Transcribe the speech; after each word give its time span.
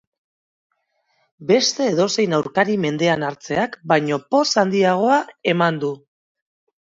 Beste 1.51 1.89
edozein 1.89 2.33
aurkari 2.37 2.77
mendean 2.85 3.27
hartzeak 3.27 3.77
baino 3.91 4.19
poz 4.35 4.43
handiagoa 4.61 5.19
eman 5.53 5.81
du. 5.85 5.93